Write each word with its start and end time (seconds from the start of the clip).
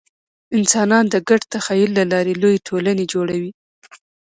انسانان 0.57 1.05
د 1.09 1.15
ګډ 1.29 1.41
تخیل 1.53 1.89
له 1.99 2.03
لارې 2.11 2.33
لویې 2.41 2.63
ټولنې 2.67 3.05
جوړوي. 3.13 3.51